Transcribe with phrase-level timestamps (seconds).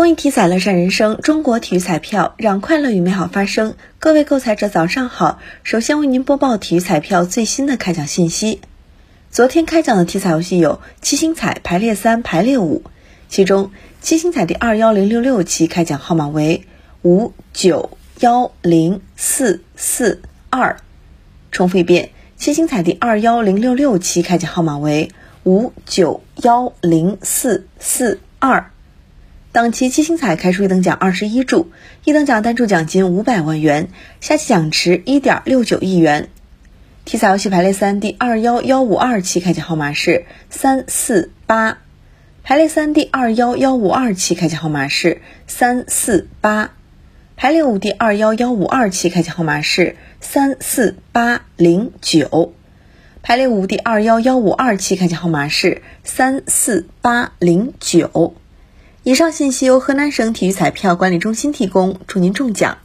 [0.00, 3.74] 公益体彩乐善人生，中国体育彩票让快乐与美好发生。
[3.98, 8.62] 各位购彩者早上好，首先为您播报体育彩票最新的开奖信息。
[9.30, 12.82] 昨天开奖的体彩游戏有七星彩排列三、排列五，
[13.28, 16.64] 其中七星彩第二幺零六六期开奖号码为
[17.02, 20.78] 五九幺零四四二。
[21.52, 22.08] 重复一遍，
[22.38, 25.10] 七星彩第二幺零六六期开奖号码为
[25.44, 28.69] 五九幺零四四二。
[29.52, 31.66] 当期七星彩开出一等奖二十一注，
[32.04, 33.88] 一等奖单注奖金五百万元，
[34.20, 36.28] 下期奖池一点六九亿元。
[37.04, 41.78] 体彩游戏排列三第二幺幺五二期开奖号码是三四八，
[42.44, 46.70] 排列三第二幺幺五二期开奖号码是三四八，
[47.36, 52.54] 排列五第二幺幺五二期开奖号码是三四八零九，
[53.20, 58.36] 排列五第二幺幺五二期开奖号码是三四八零九。
[59.10, 62.78] 以上信息由河南省体育彩票管理中心提供，祝您中奖。